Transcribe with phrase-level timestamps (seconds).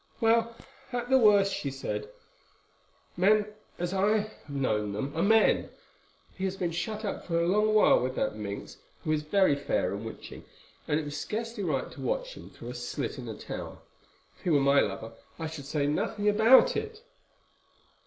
[0.19, 0.55] "Well,
[0.91, 2.09] at the worst," she said,
[3.15, 3.45] "men,
[3.77, 5.69] as I have known them, are men.
[6.35, 9.55] He has been shut up for a long while with that minx, who is very
[9.55, 10.43] fair and witching,
[10.87, 13.77] and it was scarcely right to watch him through a slit in a tower.
[14.39, 17.03] If he were my lover, I should say nothing about it."